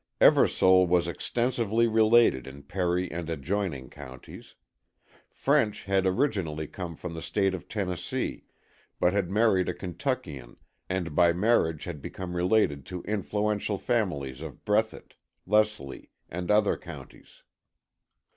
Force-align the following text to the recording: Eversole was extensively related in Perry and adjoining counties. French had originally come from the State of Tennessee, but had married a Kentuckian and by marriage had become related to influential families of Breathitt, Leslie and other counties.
Eversole 0.19 0.87
was 0.87 1.07
extensively 1.07 1.87
related 1.87 2.47
in 2.47 2.63
Perry 2.63 3.11
and 3.11 3.29
adjoining 3.29 3.87
counties. 3.91 4.55
French 5.29 5.83
had 5.83 6.07
originally 6.07 6.65
come 6.65 6.95
from 6.95 7.13
the 7.13 7.21
State 7.21 7.53
of 7.53 7.67
Tennessee, 7.69 8.45
but 8.99 9.13
had 9.13 9.29
married 9.29 9.69
a 9.69 9.75
Kentuckian 9.75 10.57
and 10.89 11.13
by 11.15 11.33
marriage 11.33 11.83
had 11.83 12.01
become 12.01 12.35
related 12.35 12.83
to 12.87 13.03
influential 13.03 13.77
families 13.77 14.41
of 14.41 14.65
Breathitt, 14.65 15.13
Leslie 15.45 16.09
and 16.29 16.49
other 16.49 16.77
counties. 16.77 17.43